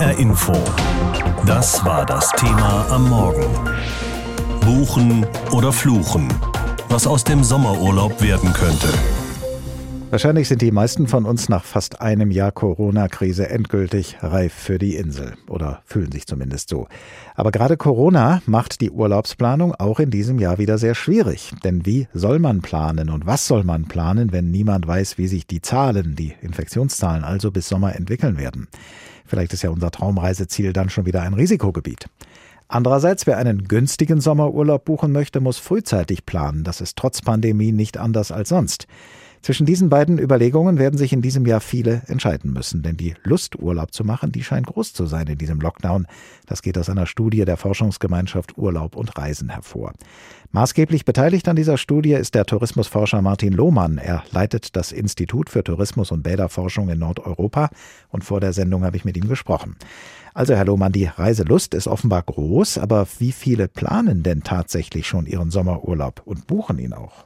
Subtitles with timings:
[0.00, 0.54] HR Info.
[1.44, 3.44] Das war das Thema am Morgen.
[4.62, 6.26] Buchen oder fluchen?
[6.88, 8.88] Was aus dem Sommerurlaub werden könnte.
[10.08, 14.96] Wahrscheinlich sind die meisten von uns nach fast einem Jahr Corona-Krise endgültig reif für die
[14.96, 16.88] Insel oder fühlen sich zumindest so.
[17.34, 21.52] Aber gerade Corona macht die Urlaubsplanung auch in diesem Jahr wieder sehr schwierig.
[21.62, 25.46] Denn wie soll man planen und was soll man planen, wenn niemand weiß, wie sich
[25.46, 28.68] die Zahlen, die Infektionszahlen also bis Sommer entwickeln werden?
[29.30, 32.06] Vielleicht ist ja unser Traumreiseziel dann schon wieder ein Risikogebiet.
[32.66, 36.64] Andererseits, wer einen günstigen Sommerurlaub buchen möchte, muss frühzeitig planen.
[36.64, 38.88] Das ist trotz Pandemie nicht anders als sonst.
[39.42, 43.58] Zwischen diesen beiden Überlegungen werden sich in diesem Jahr viele entscheiden müssen, denn die Lust,
[43.58, 46.06] Urlaub zu machen, die scheint groß zu sein in diesem Lockdown.
[46.46, 49.94] Das geht aus einer Studie der Forschungsgemeinschaft Urlaub und Reisen hervor.
[50.52, 53.96] Maßgeblich beteiligt an dieser Studie ist der Tourismusforscher Martin Lohmann.
[53.96, 57.70] Er leitet das Institut für Tourismus und Bäderforschung in Nordeuropa
[58.10, 59.76] und vor der Sendung habe ich mit ihm gesprochen.
[60.34, 65.26] Also, Herr Lohmann, die Reiselust ist offenbar groß, aber wie viele planen denn tatsächlich schon
[65.26, 67.24] ihren Sommerurlaub und buchen ihn auch?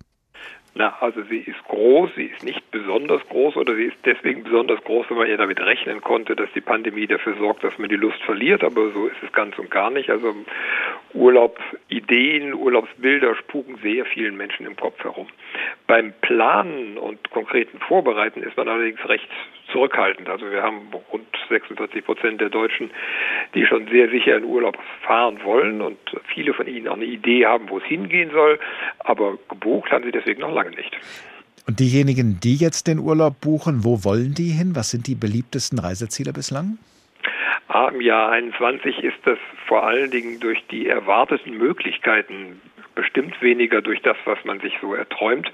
[0.77, 4.83] Na, also sie ist groß, sie ist nicht besonders groß oder sie ist deswegen besonders
[4.83, 7.97] groß, weil man ja damit rechnen konnte, dass die Pandemie dafür sorgt, dass man die
[7.97, 10.11] Lust verliert, aber so ist es ganz und gar nicht.
[10.11, 10.34] Also
[11.12, 15.28] Urlaubsideen, Urlaubsbilder spuken sehr vielen Menschen im Kopf herum.
[15.86, 19.28] Beim Planen und konkreten Vorbereiten ist man allerdings recht
[19.72, 20.28] zurückhaltend.
[20.28, 22.90] Also wir haben rund 46 Prozent der Deutschen,
[23.54, 25.98] die schon sehr sicher in Urlaub fahren wollen und
[26.34, 28.58] viele von ihnen auch eine Idee haben, wo es hingehen soll,
[29.00, 30.96] aber gebucht haben sie deswegen noch lange nicht.
[31.66, 34.72] Und diejenigen, die jetzt den Urlaub buchen, wo wollen die hin?
[34.74, 36.78] Was sind die beliebtesten Reiseziele bislang?
[37.68, 42.60] Ah, Im Jahr 21 ist das vor allen Dingen durch die erwarteten Möglichkeiten
[42.94, 45.50] bestimmt weniger durch das, was man sich so erträumt.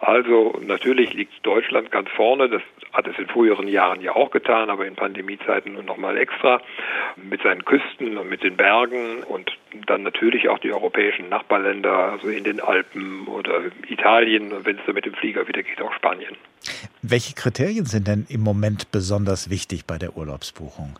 [0.00, 2.48] Also natürlich liegt Deutschland ganz vorne.
[2.48, 6.60] Das hat es in früheren Jahren ja auch getan, aber in Pandemiezeiten nun nochmal extra
[7.16, 12.28] mit seinen Küsten und mit den Bergen und dann natürlich auch die europäischen Nachbarländer, also
[12.28, 16.36] in den Alpen oder Italien wenn es dann mit dem Flieger wieder geht, auch Spanien.
[17.02, 20.98] Welche Kriterien sind denn im Moment besonders wichtig bei der Urlaubsbuchung?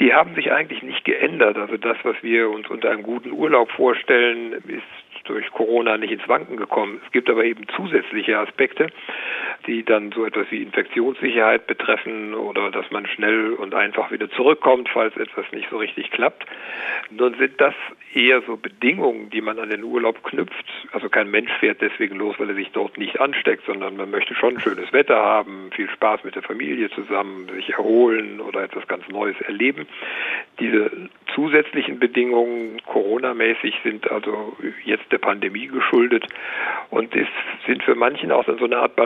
[0.00, 1.56] Die haben sich eigentlich nicht geändert.
[1.56, 4.82] Also das, was wir uns unter einem guten Urlaub vorstellen, ist
[5.24, 7.00] durch Corona nicht ins Wanken gekommen.
[7.04, 8.88] Es gibt aber eben zusätzliche Aspekte,
[9.66, 14.88] die dann so etwas wie Infektionssicherheit betreffen oder dass man schnell und einfach wieder zurückkommt,
[14.88, 16.46] falls etwas nicht so richtig klappt.
[17.10, 17.74] Nun sind das
[18.14, 20.66] eher so Bedingungen, die man an den Urlaub knüpft.
[20.92, 24.34] Also kein Mensch fährt deswegen los, weil er sich dort nicht ansteckt, sondern man möchte
[24.34, 29.06] schon schönes Wetter haben, viel Spaß mit der Familie zusammen, sich erholen oder etwas ganz
[29.08, 29.86] Neues erleben.
[30.58, 30.90] Diese
[31.34, 36.26] zusätzlichen Bedingungen Corona-mäßig sind also jetzt der Pandemie geschuldet
[36.90, 37.28] und ist,
[37.66, 38.96] sind für manchen auch dann so eine Art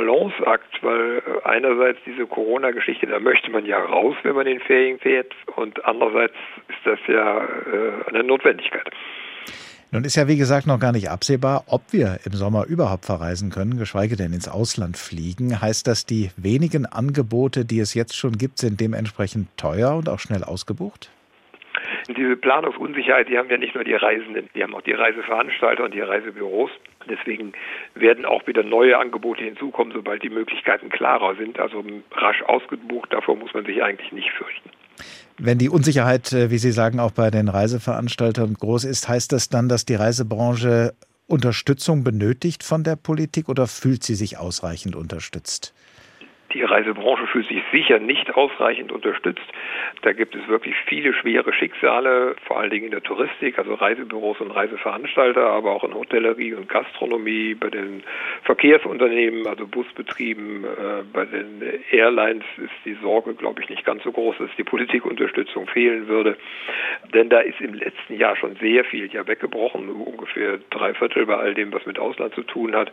[0.40, 4.98] Balanceakt, weil äh, einerseits diese Corona-Geschichte, da möchte man ja raus, wenn man in Ferien
[4.98, 6.34] fährt und andererseits
[6.68, 8.90] ist das ja äh, eine Notwendigkeit.
[9.92, 13.50] Nun ist ja, wie gesagt, noch gar nicht absehbar, ob wir im Sommer überhaupt verreisen
[13.50, 15.60] können, geschweige denn ins Ausland fliegen.
[15.60, 20.20] Heißt das, die wenigen Angebote, die es jetzt schon gibt, sind dementsprechend teuer und auch
[20.20, 21.10] schnell ausgebucht?
[22.14, 25.94] Diese Planungsunsicherheit, die haben ja nicht nur die Reisenden, die haben auch die Reiseveranstalter und
[25.94, 26.70] die Reisebüros.
[27.08, 27.52] Deswegen
[27.94, 31.58] werden auch wieder neue Angebote hinzukommen, sobald die Möglichkeiten klarer sind.
[31.58, 34.70] Also rasch ausgebucht, davor muss man sich eigentlich nicht fürchten.
[35.38, 39.48] Wenn die Unsicherheit, äh, wie Sie sagen, auch bei den Reiseveranstaltern groß ist, heißt das
[39.48, 40.92] dann, dass die Reisebranche
[41.30, 45.72] Unterstützung benötigt von der Politik oder fühlt sie sich ausreichend unterstützt?
[46.52, 49.46] Die Reisebranche fühlt sich sicher nicht ausreichend unterstützt.
[50.02, 54.40] Da gibt es wirklich viele schwere Schicksale, vor allen Dingen in der Touristik, also Reisebüros
[54.40, 58.02] und Reiseveranstalter, aber auch in Hotellerie und Gastronomie, bei den
[58.42, 64.10] Verkehrsunternehmen, also Busbetrieben, äh, bei den Airlines ist die Sorge, glaube ich, nicht ganz so
[64.10, 66.36] groß, dass die Politikunterstützung fehlen würde.
[67.14, 71.36] Denn da ist im letzten Jahr schon sehr viel ja weggebrochen, ungefähr drei Viertel bei
[71.36, 72.90] all dem, was mit Ausland zu tun hat.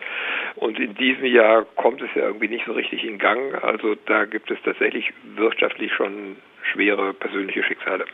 [0.55, 3.46] Und in diesem Jahr kommt es ja irgendwie nicht so richtig in Gang.
[3.55, 6.35] Also da gibt es tatsächlich wirtschaftlich schon
[6.71, 8.05] schwere persönliche Schicksale.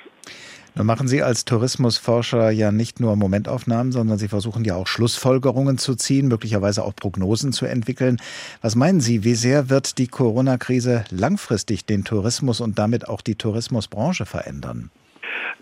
[0.75, 5.77] Nun machen Sie als Tourismusforscher ja nicht nur Momentaufnahmen, sondern Sie versuchen ja auch Schlussfolgerungen
[5.77, 8.17] zu ziehen, möglicherweise auch Prognosen zu entwickeln.
[8.63, 13.35] Was meinen Sie, wie sehr wird die Corona-Krise langfristig den Tourismus und damit auch die
[13.35, 14.89] Tourismusbranche verändern?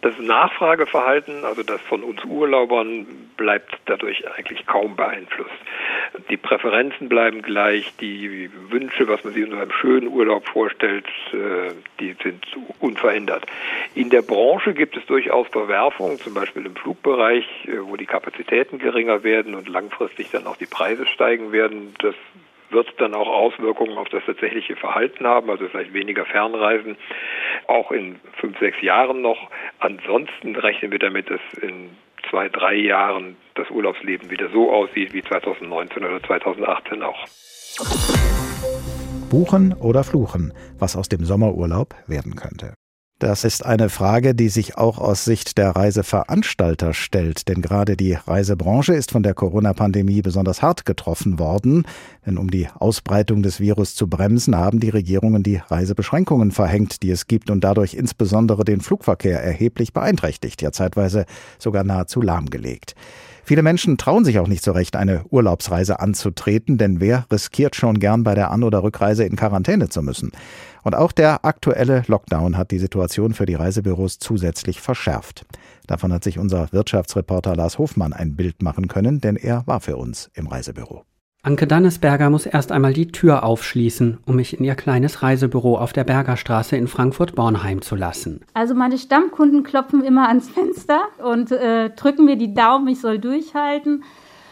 [0.02, 3.06] Das Nachfrageverhalten, also das von uns Urlaubern,
[3.36, 5.52] bleibt dadurch eigentlich kaum beeinflusst.
[6.30, 11.72] Die Präferenzen bleiben gleich, die Wünsche, was man sich in einem schönen Urlaub vorstellt, äh,
[12.00, 12.46] die sind
[12.80, 13.46] unverändert.
[13.96, 18.78] In der Branche gibt es durchaus Verwerfungen, zum Beispiel im Flugbereich, äh, wo die Kapazitäten
[18.78, 21.94] geringer werden und langfristig dann auch die Preise steigen werden.
[22.00, 22.16] Das
[22.72, 26.98] wird dann auch Auswirkungen auf das tatsächliche Verhalten haben, also vielleicht weniger Fernreisen.
[27.68, 29.50] auch in fünf, sechs Jahren noch.
[29.80, 31.90] Ansonsten rechnen wir damit, dass in
[32.30, 37.26] zwei, drei Jahren das Urlaubsleben wieder so aussieht wie 2019 oder 2018 auch.
[39.30, 42.74] Buchen oder fluchen, was aus dem Sommerurlaub werden könnte.
[43.22, 48.14] Das ist eine Frage, die sich auch aus Sicht der Reiseveranstalter stellt, denn gerade die
[48.14, 51.86] Reisebranche ist von der Corona-Pandemie besonders hart getroffen worden,
[52.26, 57.12] denn um die Ausbreitung des Virus zu bremsen, haben die Regierungen die Reisebeschränkungen verhängt, die
[57.12, 61.28] es gibt und dadurch insbesondere den Flugverkehr erheblich beeinträchtigt, ja zeitweise
[61.60, 62.96] sogar nahezu lahmgelegt.
[63.44, 68.00] Viele Menschen trauen sich auch nicht so recht, eine Urlaubsreise anzutreten, denn wer riskiert schon
[68.00, 70.32] gern bei der An- oder Rückreise in Quarantäne zu müssen?
[70.84, 75.46] Und auch der aktuelle Lockdown hat die Situation für die Reisebüros zusätzlich verschärft.
[75.88, 79.98] Davon hat sich unser Wirtschaftsreporter Lars Hofmann ein Bild machen können, denn er war für
[79.98, 81.04] uns im Reisebüro.
[81.44, 85.92] Anke Dannesberger muss erst einmal die Tür aufschließen, um mich in ihr kleines Reisebüro auf
[85.92, 88.42] der Bergerstraße in Frankfurt-Bornheim zu lassen.
[88.54, 93.18] Also meine Stammkunden klopfen immer ans Fenster und äh, drücken mir die Daumen, ich soll
[93.18, 94.04] durchhalten.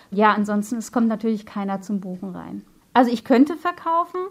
[0.09, 2.63] Ja, ansonsten, es kommt natürlich keiner zum Buchen rein.
[2.91, 4.21] Also ich könnte verkaufen,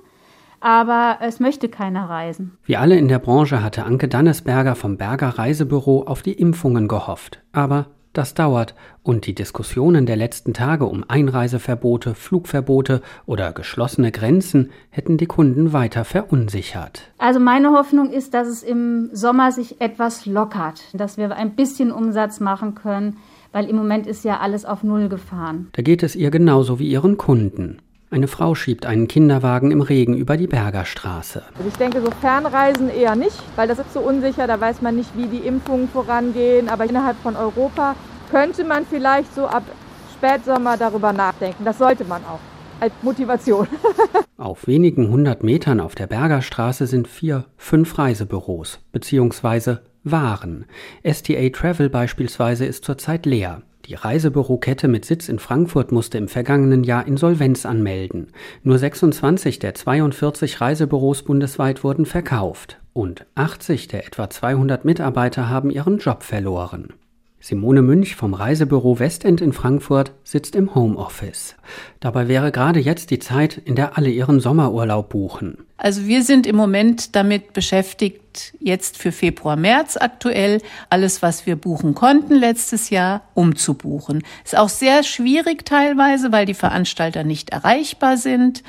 [0.59, 2.59] aber es möchte keiner reisen.
[2.65, 7.41] Wie alle in der Branche hatte Anke Dannesberger vom Berger Reisebüro auf die Impfungen gehofft.
[7.53, 7.87] Aber
[8.19, 8.75] das dauert
[9.05, 15.73] und die Diskussionen der letzten Tage um Einreiseverbote, Flugverbote oder geschlossene Grenzen hätten die Kunden
[15.73, 17.12] weiter verunsichert.
[17.17, 21.93] Also meine Hoffnung ist, dass es im Sommer sich etwas lockert, dass wir ein bisschen
[21.93, 23.19] Umsatz machen können,
[23.53, 25.69] weil im Moment ist ja alles auf Null gefahren.
[25.73, 27.79] Da geht es ihr genauso wie ihren Kunden.
[28.11, 31.43] Eine Frau schiebt einen Kinderwagen im Regen über die Bergerstraße.
[31.67, 35.15] Ich denke, so Fernreisen eher nicht, weil das ist so unsicher, da weiß man nicht,
[35.15, 36.71] wie die Impfungen vorangehen.
[36.71, 37.97] Aber innerhalb von Europa
[38.31, 39.63] könnte man vielleicht so ab
[40.15, 41.67] Spätsommer darüber nachdenken.
[41.67, 42.41] Das sollte man auch
[42.81, 43.69] als Motivation.
[44.39, 49.77] auf wenigen hundert Metern auf der Bergerstraße sind vier, fünf Reisebüros bzw.
[50.05, 50.65] Waren.
[51.05, 53.63] STA Travel beispielsweise ist zurzeit leer.
[53.88, 58.32] Die Reisebürokette mit Sitz in Frankfurt musste im vergangenen Jahr Insolvenz anmelden.
[58.62, 65.70] Nur 26 der 42 Reisebüros bundesweit wurden verkauft und 80 der etwa 200 Mitarbeiter haben
[65.70, 66.93] ihren Job verloren.
[67.40, 71.55] Simone Münch vom Reisebüro Westend in Frankfurt sitzt im Homeoffice.
[72.00, 75.64] Dabei wäre gerade jetzt die Zeit, in der alle ihren Sommerurlaub buchen.
[75.79, 78.28] Also wir sind im Moment damit beschäftigt,
[78.61, 84.23] jetzt für Februar, März aktuell, alles, was wir buchen konnten letztes Jahr, umzubuchen.
[84.44, 88.62] Ist auch sehr schwierig teilweise, weil die Veranstalter nicht erreichbar sind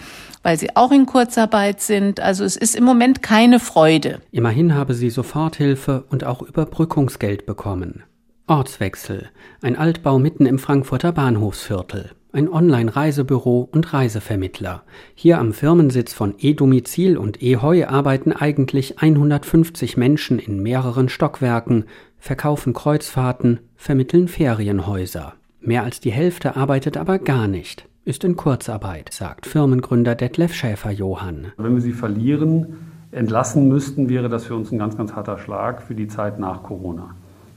[0.43, 2.19] weil sie auch in Kurzarbeit sind.
[2.19, 4.21] Also es ist im Moment keine Freude.
[4.31, 8.03] Immerhin habe sie Soforthilfe und auch Überbrückungsgeld bekommen.
[8.47, 9.29] Ortswechsel.
[9.61, 12.11] Ein Altbau mitten im Frankfurter Bahnhofsviertel.
[12.31, 14.83] Ein Online-Reisebüro und Reisevermittler.
[15.15, 21.85] Hier am Firmensitz von E-Domizil und E-Heu arbeiten eigentlich 150 Menschen in mehreren Stockwerken,
[22.19, 25.33] verkaufen Kreuzfahrten, vermitteln Ferienhäuser.
[25.59, 31.53] Mehr als die Hälfte arbeitet aber gar nicht, ist in Kurzarbeit, sagt Firmengründer Detlef Schäfer-Johann.
[31.57, 32.77] Wenn wir sie verlieren,
[33.09, 36.61] entlassen müssten, wäre das für uns ein ganz, ganz harter Schlag für die Zeit nach
[36.61, 37.15] Corona.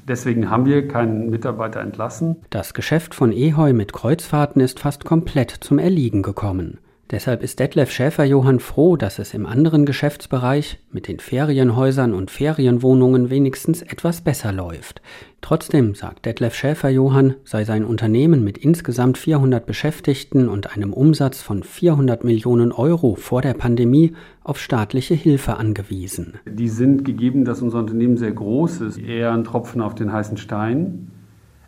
[0.09, 2.37] Deswegen haben wir keinen Mitarbeiter entlassen.
[2.51, 6.79] Das Geschäft von Eheu mit Kreuzfahrten ist fast komplett zum Erliegen gekommen.
[7.11, 13.29] Deshalb ist Detlef Schäfer-Johann froh, dass es im anderen Geschäftsbereich mit den Ferienhäusern und Ferienwohnungen
[13.29, 15.03] wenigstens etwas besser läuft.
[15.43, 21.65] Trotzdem, sagt Detlef Schäfer-Johann, sei sein Unternehmen mit insgesamt 400 Beschäftigten und einem Umsatz von
[21.65, 24.13] 400 Millionen Euro vor der Pandemie
[24.45, 26.35] auf staatliche Hilfe angewiesen.
[26.47, 30.37] Die sind gegeben, dass unser Unternehmen sehr groß ist, eher ein Tropfen auf den heißen
[30.37, 31.11] Stein.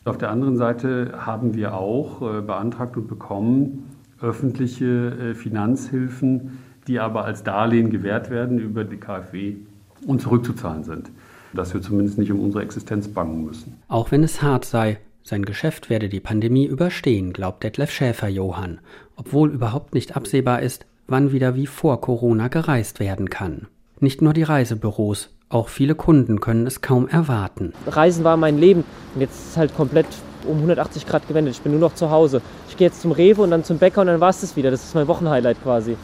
[0.04, 3.90] Auf der anderen Seite haben wir auch äh, beantragt und bekommen,
[4.20, 9.56] öffentliche äh, Finanzhilfen, die aber als Darlehen gewährt werden über die KfW
[10.06, 11.10] und zurückzuzahlen sind.
[11.54, 13.80] Dass wir zumindest nicht um unsere Existenz bangen müssen.
[13.88, 18.80] Auch wenn es hart sei, sein Geschäft werde die Pandemie überstehen, glaubt Detlef Schäfer-Johann,
[19.16, 23.68] obwohl überhaupt nicht absehbar ist, wann wieder wie vor Corona gereist werden kann.
[24.00, 27.72] Nicht nur die Reisebüros, auch viele Kunden können es kaum erwarten.
[27.86, 28.84] Reisen war mein Leben
[29.14, 30.06] und jetzt ist es halt komplett
[30.46, 31.54] um 180 Grad gewendet.
[31.54, 32.42] Ich bin nur noch zu Hause.
[32.68, 34.70] Ich gehe jetzt zum Rewe und dann zum Bäcker und dann war es das wieder.
[34.70, 35.96] Das ist mein Wochenhighlight quasi.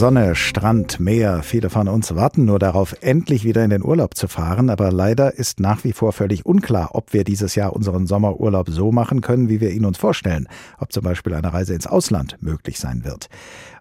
[0.00, 1.42] Sonne, Strand, Meer.
[1.42, 4.70] Viele von uns warten nur darauf, endlich wieder in den Urlaub zu fahren.
[4.70, 8.92] Aber leider ist nach wie vor völlig unklar, ob wir dieses Jahr unseren Sommerurlaub so
[8.92, 10.48] machen können, wie wir ihn uns vorstellen.
[10.78, 13.28] Ob zum Beispiel eine Reise ins Ausland möglich sein wird.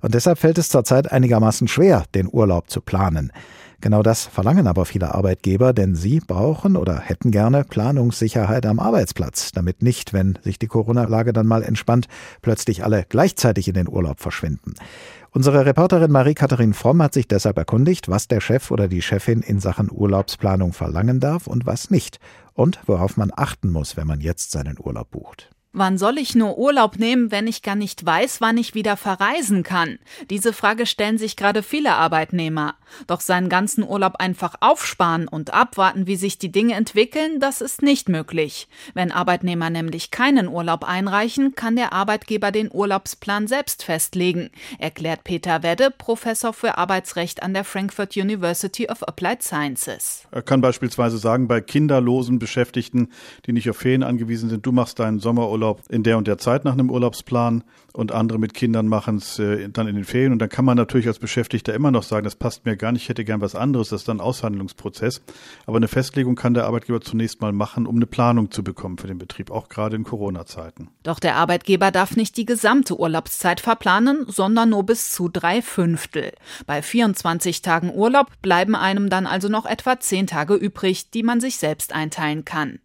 [0.01, 3.31] Und deshalb fällt es zurzeit einigermaßen schwer, den Urlaub zu planen.
[3.81, 9.53] Genau das verlangen aber viele Arbeitgeber, denn sie brauchen oder hätten gerne Planungssicherheit am Arbeitsplatz,
[9.53, 12.07] damit nicht, wenn sich die Corona-Lage dann mal entspannt,
[12.41, 14.73] plötzlich alle gleichzeitig in den Urlaub verschwinden.
[15.31, 19.59] Unsere Reporterin Marie-Katharin Fromm hat sich deshalb erkundigt, was der Chef oder die Chefin in
[19.59, 22.19] Sachen Urlaubsplanung verlangen darf und was nicht
[22.53, 25.51] und worauf man achten muss, wenn man jetzt seinen Urlaub bucht.
[25.71, 29.61] Wann soll ich nur Urlaub nehmen, wenn ich gar nicht weiß, wann ich wieder verreisen
[29.61, 29.99] kann?
[30.31, 32.73] Diese Frage stellen sich gerade viele Arbeitnehmer.
[33.05, 37.83] Doch seinen ganzen Urlaub einfach aufsparen und abwarten, wie sich die Dinge entwickeln, das ist
[37.83, 38.67] nicht möglich.
[38.95, 44.49] Wenn Arbeitnehmer nämlich keinen Urlaub einreichen, kann der Arbeitgeber den Urlaubsplan selbst festlegen,
[44.79, 50.23] erklärt Peter Wedde, Professor für Arbeitsrecht an der Frankfurt University of Applied Sciences.
[50.31, 53.09] Er kann beispielsweise sagen, bei kinderlosen Beschäftigten,
[53.45, 56.37] die nicht auf Ferien angewiesen sind, du machst deinen Sommerurlaub Urlaub in der und der
[56.37, 60.31] Zeit nach einem Urlaubsplan und andere mit Kindern machen es äh, dann in den Ferien.
[60.31, 63.03] Und dann kann man natürlich als Beschäftigter immer noch sagen, das passt mir gar nicht,
[63.03, 63.89] ich hätte gern was anderes.
[63.89, 65.21] Das ist dann Aushandlungsprozess.
[65.65, 69.07] Aber eine Festlegung kann der Arbeitgeber zunächst mal machen, um eine Planung zu bekommen für
[69.07, 70.89] den Betrieb, auch gerade in Corona-Zeiten.
[71.03, 76.31] Doch der Arbeitgeber darf nicht die gesamte Urlaubszeit verplanen, sondern nur bis zu drei Fünftel.
[76.67, 81.41] Bei 24 Tagen Urlaub bleiben einem dann also noch etwa zehn Tage übrig, die man
[81.41, 82.79] sich selbst einteilen kann.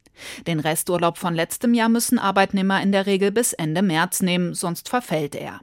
[0.47, 4.89] Den Resturlaub von letztem Jahr müssen Arbeitnehmer in der Regel bis Ende März nehmen, sonst
[4.89, 5.61] verfällt er.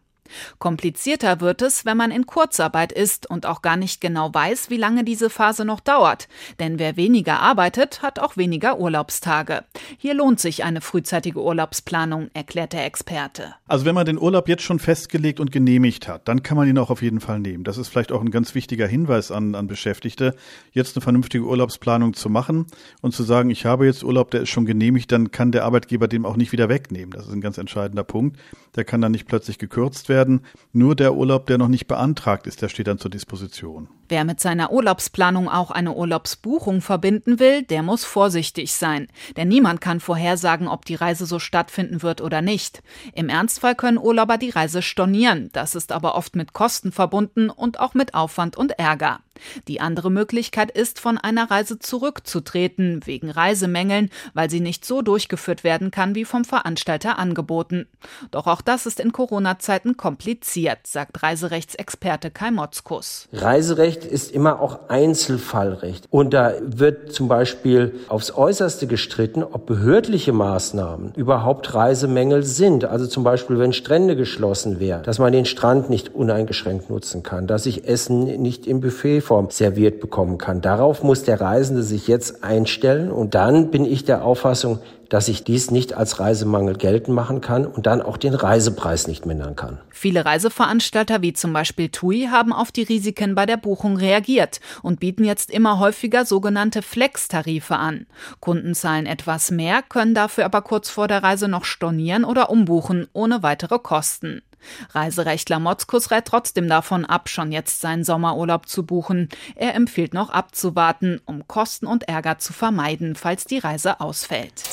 [0.60, 4.78] Komplizierter wird es, wenn man in Kurzarbeit ist und auch gar nicht genau weiß, wie
[4.78, 6.28] lange diese Phase noch dauert.
[6.60, 9.64] Denn wer weniger arbeitet, hat auch weniger Urlaubstage.
[9.98, 13.56] Hier lohnt sich eine frühzeitige Urlaubsplanung, erklärt der Experte.
[13.68, 16.78] Also wenn man den Urlaub jetzt schon festgelegt und genehmigt hat, dann kann man ihn
[16.78, 17.64] auch auf jeden Fall nehmen.
[17.64, 20.36] Das ist vielleicht auch ein ganz wichtiger Hinweis an, an Beschäftigte,
[20.72, 22.68] jetzt eine vernünftige Urlaubsplanung zu machen
[23.02, 26.08] und zu sagen, ich habe jetzt Urlaub, der ist schon genehmigt, dann kann der Arbeitgeber
[26.08, 27.12] den auch nicht wieder wegnehmen.
[27.12, 28.38] Das ist ein ganz entscheidender Punkt.
[28.76, 30.42] Der kann dann nicht plötzlich gekürzt werden werden.
[30.72, 33.90] Nur der Urlaub, der noch nicht beantragt ist, der steht dann zur Disposition.
[34.08, 39.08] Wer mit seiner Urlaubsplanung auch eine Urlaubsbuchung verbinden will, der muss vorsichtig sein.
[39.36, 42.84] Denn niemand kann vorhersagen, ob die Reise so stattfinden wird oder nicht.
[43.14, 45.50] Im Ernstfall können Urlauber die Reise stornieren.
[45.54, 49.22] Das ist aber oft mit Kosten verbunden und auch mit Aufwand und Ärger.
[49.68, 55.64] Die andere Möglichkeit ist, von einer Reise zurückzutreten, wegen Reisemängeln, weil sie nicht so durchgeführt
[55.64, 57.88] werden kann, wie vom Veranstalter angeboten.
[58.32, 63.28] Doch auch das ist in Corona-Zeiten kompliziert, sagt Reiserechtsexperte Kai Motzkus.
[63.34, 66.08] Reiserecht ist immer auch Einzelfallrecht.
[66.10, 72.86] Und da wird zum Beispiel aufs Äußerste gestritten, ob behördliche Maßnahmen überhaupt Reisemängel sind.
[72.86, 77.48] Also zum Beispiel, wenn Strände geschlossen wären, dass man den Strand nicht uneingeschränkt nutzen kann,
[77.48, 80.60] dass ich Essen nicht im Buffet Form serviert bekommen kann.
[80.60, 85.46] Darauf muss der Reisende sich jetzt einstellen und dann bin ich der Auffassung, dass ich
[85.46, 89.80] dies nicht als Reisemangel geltend machen kann und dann auch den Reisepreis nicht mindern kann.
[89.90, 95.00] Viele Reiseveranstalter wie zum Beispiel TUI haben auf die Risiken bei der Buchung reagiert und
[95.00, 98.08] bieten jetzt immer häufiger sogenannte Flex-Tarife an.
[98.42, 103.08] Kunden zahlen etwas mehr, können dafür aber kurz vor der Reise noch stornieren oder umbuchen,
[103.14, 104.42] ohne weitere Kosten.
[104.92, 109.30] Reiserechtler Motzkus rät trotzdem davon ab, schon jetzt seinen Sommerurlaub zu buchen.
[109.56, 114.64] Er empfiehlt noch abzuwarten, um Kosten und Ärger zu vermeiden, falls die Reise ausfällt.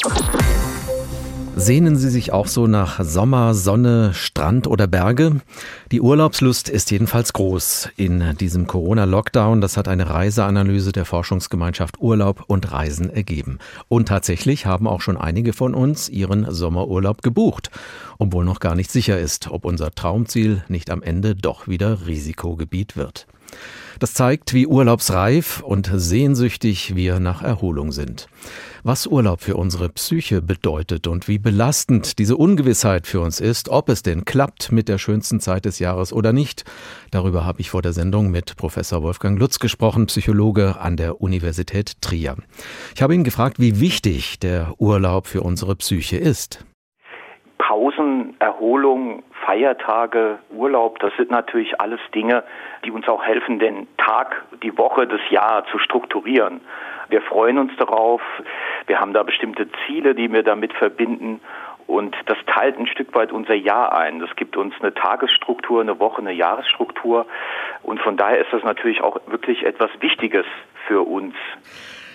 [1.60, 5.40] Sehnen Sie sich auch so nach Sommer, Sonne, Strand oder Berge?
[5.90, 9.60] Die Urlaubslust ist jedenfalls groß in diesem Corona-Lockdown.
[9.60, 13.58] Das hat eine Reiseanalyse der Forschungsgemeinschaft Urlaub und Reisen ergeben.
[13.88, 17.72] Und tatsächlich haben auch schon einige von uns ihren Sommerurlaub gebucht,
[18.20, 22.96] obwohl noch gar nicht sicher ist, ob unser Traumziel nicht am Ende doch wieder Risikogebiet
[22.96, 23.26] wird.
[23.98, 28.28] Das zeigt, wie urlaubsreif und sehnsüchtig wir nach Erholung sind.
[28.84, 33.88] Was Urlaub für unsere Psyche bedeutet und wie belastend diese Ungewissheit für uns ist, ob
[33.88, 36.64] es denn klappt mit der schönsten Zeit des Jahres oder nicht,
[37.10, 42.00] darüber habe ich vor der Sendung mit Professor Wolfgang Lutz gesprochen, Psychologe an der Universität
[42.00, 42.36] Trier.
[42.94, 46.64] Ich habe ihn gefragt, wie wichtig der Urlaub für unsere Psyche ist.
[47.78, 52.42] Pausen, Erholung, Feiertage, Urlaub, das sind natürlich alles Dinge,
[52.84, 56.60] die uns auch helfen, den Tag, die Woche, das Jahr zu strukturieren.
[57.08, 58.20] Wir freuen uns darauf.
[58.88, 61.40] Wir haben da bestimmte Ziele, die wir damit verbinden.
[61.86, 64.18] Und das teilt ein Stück weit unser Jahr ein.
[64.18, 67.26] Das gibt uns eine Tagesstruktur, eine Woche, eine Jahresstruktur.
[67.84, 70.46] Und von daher ist das natürlich auch wirklich etwas Wichtiges
[70.88, 71.36] für uns.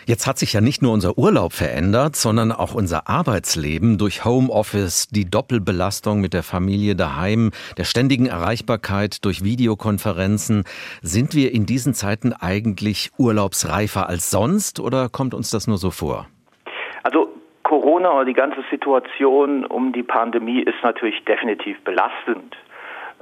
[0.05, 5.07] Jetzt hat sich ja nicht nur unser Urlaub verändert, sondern auch unser Arbeitsleben durch Homeoffice,
[5.07, 10.65] die Doppelbelastung mit der Familie daheim, der ständigen Erreichbarkeit durch Videokonferenzen.
[11.01, 15.89] Sind wir in diesen Zeiten eigentlich urlaubsreifer als sonst oder kommt uns das nur so
[15.89, 16.27] vor?
[17.03, 17.29] Also
[17.63, 22.57] Corona oder die ganze Situation um die Pandemie ist natürlich definitiv belastend.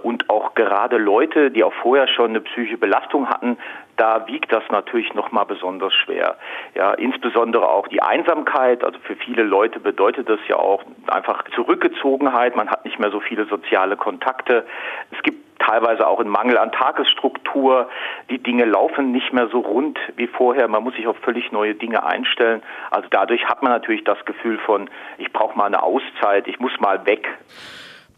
[0.04, 3.58] Und auch gerade Leute, die auch vorher schon eine psychische Belastung hatten,
[3.98, 6.38] da wiegt das natürlich nochmal besonders schwer.
[6.74, 8.84] Ja, insbesondere auch die Einsamkeit.
[8.84, 12.56] Also für viele Leute bedeutet das ja auch einfach Zurückgezogenheit.
[12.56, 14.66] Man hat nicht mehr so viele soziale Kontakte.
[15.12, 17.90] Es gibt teilweise auch einen Mangel an Tagesstruktur.
[18.30, 20.68] Die Dinge laufen nicht mehr so rund wie vorher.
[20.68, 22.64] Man muss sich auf völlig neue Dinge einstellen.
[22.90, 26.72] Also dadurch hat man natürlich das Gefühl von, ich brauche mal eine Auszeit, ich muss
[26.80, 27.28] mal weg.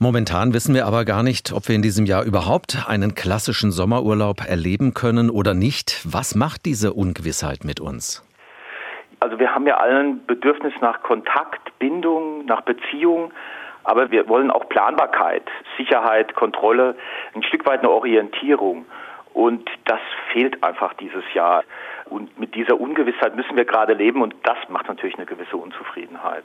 [0.04, 4.46] Momentan wissen wir aber gar nicht, ob wir in diesem Jahr überhaupt einen klassischen Sommerurlaub
[4.46, 6.02] erleben können oder nicht.
[6.04, 8.22] Was macht diese Ungewissheit mit uns?
[9.22, 13.32] Also wir haben ja allen Bedürfnis nach Kontakt, Bindung, nach Beziehung.
[13.86, 15.44] Aber wir wollen auch Planbarkeit,
[15.78, 16.98] Sicherheit, Kontrolle,
[17.34, 18.86] ein Stück weit eine Orientierung.
[19.34, 20.02] Und das
[20.34, 21.64] fehlt einfach dieses Jahr.
[22.14, 26.44] Und mit dieser Ungewissheit müssen wir gerade leben und das macht natürlich eine gewisse Unzufriedenheit.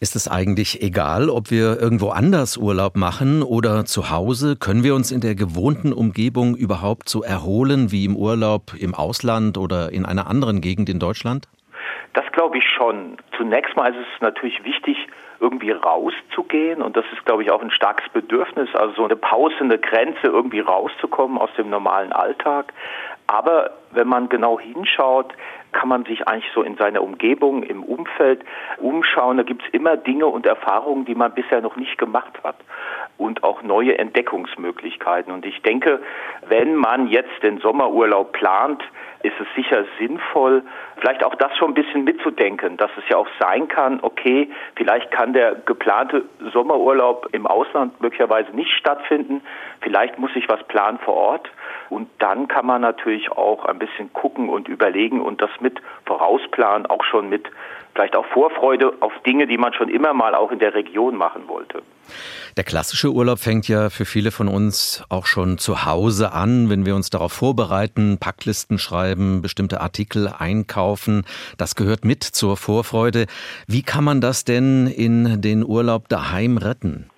[0.00, 4.56] Ist es eigentlich egal, ob wir irgendwo anders Urlaub machen oder zu Hause?
[4.56, 9.58] Können wir uns in der gewohnten Umgebung überhaupt so erholen wie im Urlaub im Ausland
[9.58, 11.46] oder in einer anderen Gegend in Deutschland?
[12.14, 13.16] Das glaube ich schon.
[13.36, 14.96] Zunächst mal ist es natürlich wichtig,
[15.40, 19.54] irgendwie rauszugehen und das ist, glaube ich, auch ein starkes Bedürfnis, also so eine Pause,
[19.60, 22.72] eine Grenze, irgendwie rauszukommen aus dem normalen Alltag.
[23.30, 25.32] Aber wenn man genau hinschaut,
[25.70, 28.44] kann man sich eigentlich so in seiner Umgebung, im Umfeld
[28.78, 29.36] umschauen.
[29.36, 32.56] Da gibt es immer Dinge und Erfahrungen, die man bisher noch nicht gemacht hat
[33.18, 35.32] und auch neue Entdeckungsmöglichkeiten.
[35.32, 36.00] Und ich denke,
[36.48, 38.82] wenn man jetzt den Sommerurlaub plant,
[39.22, 40.64] ist es sicher sinnvoll,
[40.96, 45.12] vielleicht auch das schon ein bisschen mitzudenken, dass es ja auch sein kann, okay, vielleicht
[45.12, 49.40] kann der geplante Sommerurlaub im Ausland möglicherweise nicht stattfinden,
[49.82, 51.48] vielleicht muss ich was planen vor Ort
[51.90, 56.86] und dann kann man natürlich auch ein bisschen gucken und überlegen und das mit vorausplanen,
[56.86, 57.50] auch schon mit
[57.94, 61.48] vielleicht auch Vorfreude auf Dinge, die man schon immer mal auch in der Region machen
[61.48, 61.82] wollte.
[62.56, 66.86] Der klassische Urlaub fängt ja für viele von uns auch schon zu Hause an, wenn
[66.86, 71.24] wir uns darauf vorbereiten, Packlisten schreiben, bestimmte Artikel einkaufen.
[71.58, 73.26] Das gehört mit zur Vorfreude.
[73.66, 77.10] Wie kann man das denn in den Urlaub daheim retten?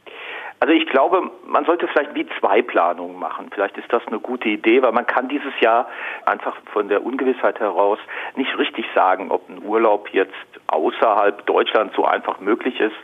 [0.63, 3.51] Also ich glaube, man sollte vielleicht wie zwei Planungen machen.
[3.53, 5.89] Vielleicht ist das eine gute Idee, weil man kann dieses Jahr
[6.25, 7.99] einfach von der Ungewissheit heraus
[8.37, 10.33] nicht richtig sagen, ob ein Urlaub jetzt
[10.69, 12.95] außerhalb Deutschlands so einfach möglich ist.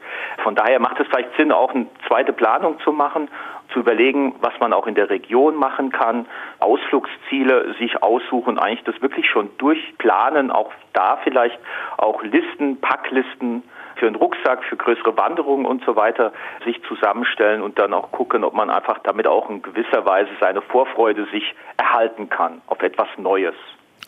[0.45, 3.29] Von daher macht es vielleicht Sinn, auch eine zweite Planung zu machen,
[3.73, 6.27] zu überlegen, was man auch in der Region machen kann,
[6.61, 11.59] Ausflugsziele sich aussuchen, eigentlich das wirklich schon durchplanen, auch da vielleicht
[11.97, 13.65] auch Listen, Packlisten
[13.99, 16.33] für einen Rucksack, für größere Wanderungen und so weiter
[16.65, 20.63] sich zusammenstellen und dann auch gucken, ob man einfach damit auch in gewisser Weise seine
[20.63, 23.55] Vorfreude sich erhalten kann auf etwas Neues.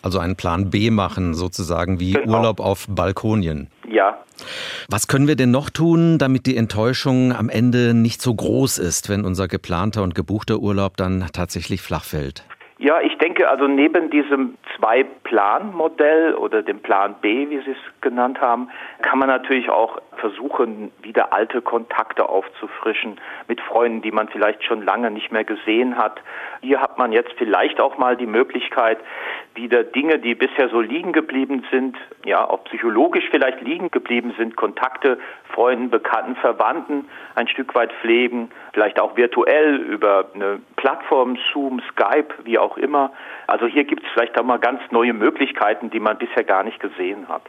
[0.02, 2.38] Also einen Plan B machen, sozusagen wie genau.
[2.38, 3.68] Urlaub auf Balkonien.
[3.86, 4.18] Ja.
[4.88, 9.10] Was können wir denn noch tun, damit die Enttäuschung am Ende nicht so groß ist,
[9.10, 12.44] wenn unser geplanter und gebuchter Urlaub dann tatsächlich flach fällt?
[12.82, 18.40] Ja, ich denke also neben diesem Zwei-Plan-Modell oder dem Plan B, wie Sie es genannt
[18.40, 18.70] haben,
[19.02, 24.80] kann man natürlich auch versuchen, wieder alte Kontakte aufzufrischen mit Freunden, die man vielleicht schon
[24.82, 26.22] lange nicht mehr gesehen hat.
[26.62, 28.96] Hier hat man jetzt vielleicht auch mal die Möglichkeit,
[29.60, 34.56] wieder Dinge, die bisher so liegen geblieben sind, ja, auch psychologisch vielleicht liegen geblieben sind,
[34.56, 35.18] Kontakte,
[35.54, 42.28] Freunden, Bekannten, Verwandten ein Stück weit pflegen, vielleicht auch virtuell über eine Plattform, Zoom, Skype,
[42.44, 43.12] wie auch immer.
[43.46, 46.80] Also hier gibt es vielleicht auch mal ganz neue Möglichkeiten, die man bisher gar nicht
[46.80, 47.42] gesehen hat.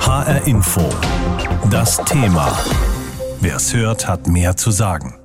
[0.00, 0.80] HR Info.
[1.70, 2.48] Das Thema.
[3.40, 5.21] Wer es hört, hat mehr zu sagen.